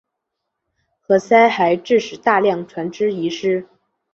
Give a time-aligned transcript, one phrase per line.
[1.03, 3.67] 何塞还致使大量船只遗失。